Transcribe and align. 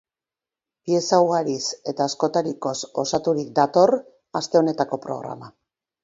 Pieza 0.89 1.17
ugariz 1.25 1.65
eta 1.91 2.07
askotarikoz 2.11 2.75
osaturik 3.03 3.51
dator 3.59 3.93
aste 4.41 4.61
honetako 4.61 4.99
programa. 5.05 5.51